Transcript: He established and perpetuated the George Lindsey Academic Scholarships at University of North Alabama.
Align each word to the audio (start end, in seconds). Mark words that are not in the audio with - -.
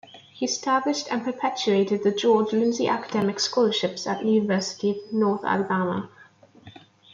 He 0.33 0.47
established 0.47 1.11
and 1.11 1.23
perpetuated 1.23 2.01
the 2.01 2.09
George 2.11 2.53
Lindsey 2.53 2.87
Academic 2.87 3.39
Scholarships 3.39 4.07
at 4.07 4.25
University 4.25 4.89
of 4.89 5.13
North 5.13 5.45
Alabama. 5.45 6.09